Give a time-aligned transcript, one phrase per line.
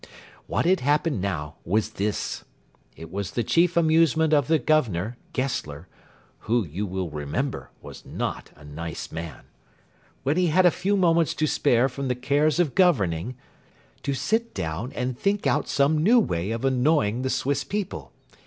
[0.47, 2.43] What had happened now was this.
[2.95, 5.87] It was the chief amusement of the Governor, Gessler
[6.39, 9.43] (who, you will remember, was not a nice man),
[10.23, 13.35] when he had a few moments to spare from the cares of governing,
[14.01, 18.11] to sit down and think out some new way of annoying the Swiss people.